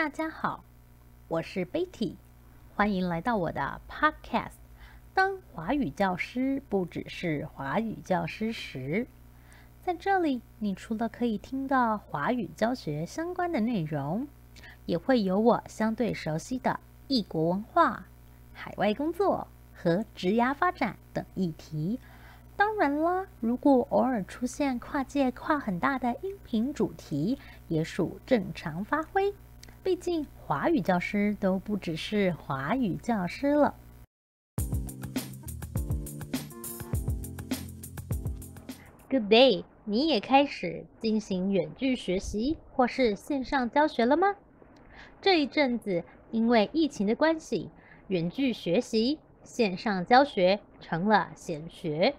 [0.00, 0.64] 大家好，
[1.28, 2.14] 我是 Betty，
[2.74, 4.54] 欢迎来到我的 Podcast。
[5.12, 9.06] 当华语教师不只是华语教师时，
[9.84, 14.26] 在这里，你除了可以听到华语教学相关的内容，
[14.86, 18.06] 也会有我相对熟悉的异国文化、
[18.54, 22.00] 海外工作和职涯发展等议题。
[22.56, 27.38] 当然啦，如果偶尔出现跨界跨很大的音频主题，
[27.68, 29.34] 也属正常发挥。
[29.82, 33.74] 毕竟，华语教师都不只是华语教师了。
[39.08, 44.36] Good day，你也开始进行远距学习或是线上教学了吗？
[45.22, 47.70] 这一阵子，因为疫情的关系，
[48.08, 52.14] 远距学习、线上教学成了显学。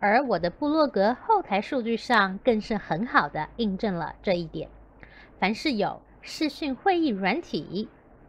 [0.00, 4.68] 而我的部落格后台数据上，更是很好的印证了这一点。
[5.38, 7.88] 凡是有视讯会议软体、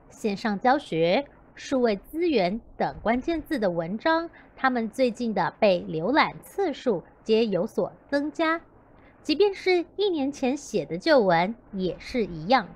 [0.09, 8.59] 线上教学、数位资源等关键字的文章，他们最近的被浏览次数皆有所增加。
[9.21, 12.67] 即便是一年前写的旧文，也是一样。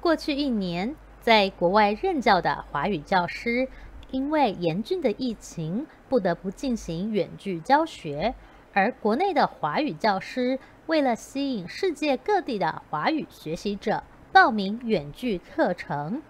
[0.00, 3.68] 过去一年，在国外任教的华语教师，
[4.10, 8.34] 因为严峻的疫情，不得不进行远距教学。
[8.72, 16.22] 而国内的华语教师为了吸引世界各地的华语学习者报名远距课程，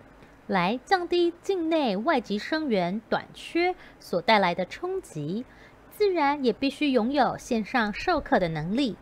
[0.46, 5.44] 来降低境内外籍生源短缺所带来的冲击，
[5.90, 8.96] 自然也必须拥有线上授课的能力。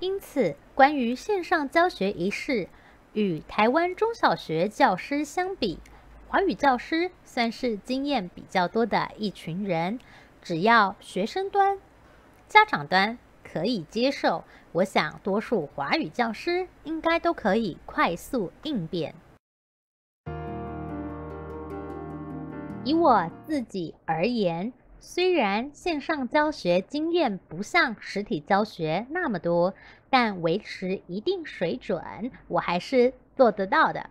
[0.00, 2.68] 因此，关于线上教学一事，
[3.12, 5.80] 与台湾中小学教师相比，
[6.28, 10.00] 华语教师算是经验比较多的一群人。
[10.40, 11.78] 只要学生端，
[12.48, 14.42] 家长端可以接受，
[14.72, 19.14] 我想多数华语教师应该都可以快速应变。
[22.84, 29.74] 以我自己而言，虽然线上教学经验不像实体教学那么多，
[30.10, 34.10] 但维持一定水准，我还是做得到的。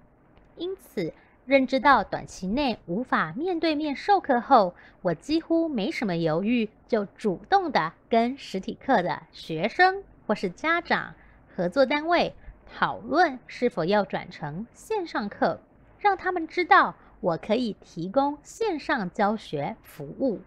[0.56, 1.14] 因此，
[1.46, 11.14] 认知到短期内无法面对面授课后，我几乎没什么犹豫，就主动的跟实体课的学生或是家长、
[11.54, 12.34] 合作单位
[12.74, 15.60] 讨论是否要转成线上课，
[16.00, 20.40] 让他们知道我可以提供线上教学服务。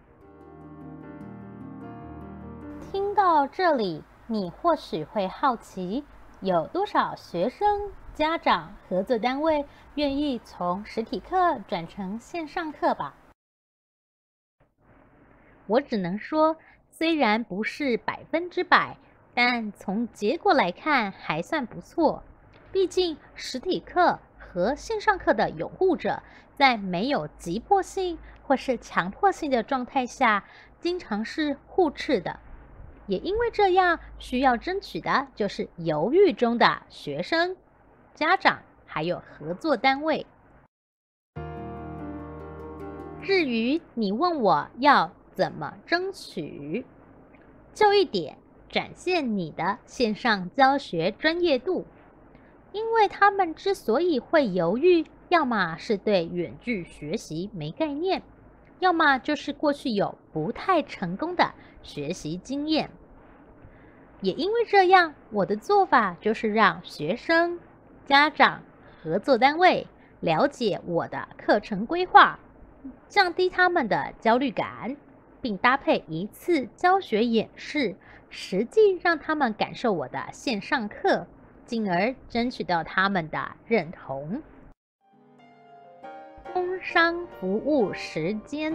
[2.91, 6.03] 听到这里，你或许会好奇，
[6.41, 7.91] 有多少学生？
[8.17, 9.63] 家长、合作单位
[9.93, 13.13] 愿意从实体课转成线上课吧？
[15.67, 16.57] 我只能说，
[16.89, 18.97] 虽然不是百分之百，
[19.35, 22.23] 但从结果来看还算不错。
[22.71, 26.23] 毕竟实体课和线上课的拥护者，
[26.55, 30.43] 在没有急迫性或是强迫性的状态下，
[30.79, 32.39] 经常是互斥的。
[33.05, 37.55] 也因为这样，需要争取的就是犹豫中的学生。
[38.17, 40.25] 家长还有合作单位。
[43.21, 46.83] 至于你问我要怎么争取，
[47.75, 48.39] 就一点，
[48.71, 51.85] 展现你的线上教学专业度。
[52.71, 58.23] 因为他们之所以会犹豫，要么是对远距学习没概念，
[58.79, 61.53] 要么就是过去有不太成功的
[61.83, 62.89] 学习经验。
[64.21, 67.59] 也因为这样，我的做法就是让学生。
[68.07, 68.63] 家长、
[69.03, 69.85] 合作单位
[70.21, 72.39] 了解我的课程规划，
[73.09, 74.95] 降低他们的焦虑感，
[75.41, 77.97] 并搭配一次教学演示，
[78.29, 81.27] 实际让他们感受我的线上课，
[81.65, 84.41] 进而争取到他们的认同。
[86.53, 88.73] 工商服务时间，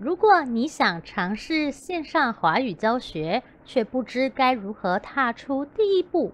[0.00, 6.32] 如果你想尝试线上华语教学，却不知该如何踏出第一步。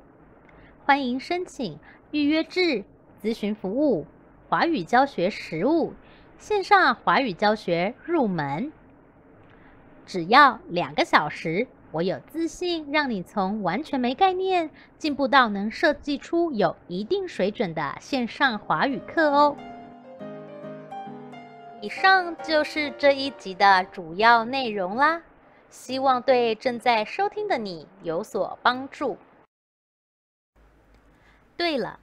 [0.84, 1.78] 欢迎申请
[2.10, 2.84] 预约制
[3.22, 4.04] 咨询服务，
[4.48, 5.94] 华语教学实务，
[6.38, 8.72] 线上华语教学入门，
[10.04, 19.56] 只要两个小时，我有自信让你从完全没概念进步到能设计出有一定水准的线上华语课哦。
[21.80, 25.22] 以上就是这一集的主要内容啦，
[25.70, 29.16] 希望对正在收听的你有所帮助。
[31.62, 32.00] 对了，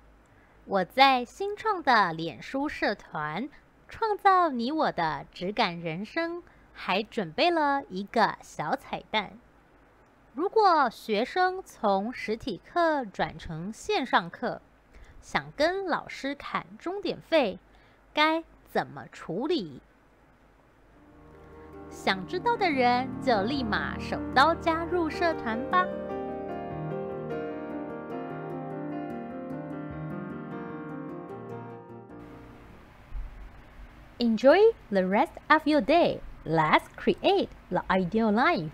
[0.63, 3.50] 我在新创的脸书社团
[3.89, 6.41] “创造你我的质感人生”
[6.73, 9.33] 还准备了一个小彩蛋。
[10.33, 14.61] 如果学生从实体课转成线上课，
[15.21, 17.59] 想跟老师砍钟点费，
[18.13, 18.41] 该
[18.71, 19.81] 怎么处理？
[21.89, 25.85] 想知道的人就立马手刀加入社团吧
[34.19, 34.60] ！Enjoy
[34.92, 36.19] the rest of your day.
[36.44, 38.71] Let's create the ideal life.